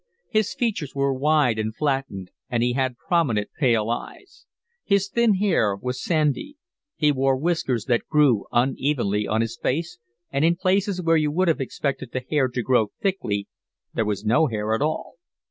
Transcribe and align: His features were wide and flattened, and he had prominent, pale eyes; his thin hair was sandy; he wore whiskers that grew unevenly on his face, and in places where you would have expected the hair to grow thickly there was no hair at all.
His 0.29 0.55
features 0.55 0.95
were 0.95 1.13
wide 1.13 1.59
and 1.59 1.75
flattened, 1.75 2.31
and 2.49 2.63
he 2.63 2.73
had 2.73 2.97
prominent, 2.97 3.51
pale 3.59 3.91
eyes; 3.91 4.47
his 4.83 5.07
thin 5.07 5.35
hair 5.35 5.75
was 5.75 6.01
sandy; 6.01 6.57
he 6.95 7.11
wore 7.11 7.37
whiskers 7.37 7.85
that 7.85 8.07
grew 8.09 8.47
unevenly 8.51 9.27
on 9.27 9.41
his 9.41 9.55
face, 9.61 9.99
and 10.31 10.43
in 10.43 10.55
places 10.55 11.03
where 11.03 11.17
you 11.17 11.29
would 11.29 11.49
have 11.49 11.61
expected 11.61 12.13
the 12.13 12.25
hair 12.31 12.47
to 12.47 12.63
grow 12.63 12.87
thickly 12.99 13.47
there 13.93 14.03
was 14.03 14.25
no 14.25 14.47
hair 14.47 14.73
at 14.73 14.81
all. 14.81 15.17